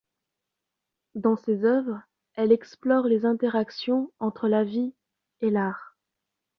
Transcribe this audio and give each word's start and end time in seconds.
Dans 1.13 1.35
ses 1.35 1.63
œuvres, 1.63 2.01
elle 2.33 2.51
explore 2.51 3.05
les 3.05 3.23
interactions 3.23 4.11
entre 4.17 4.47
la 4.47 4.63
vie 4.63 4.95
et 5.41 5.51
l'art. 5.51 5.95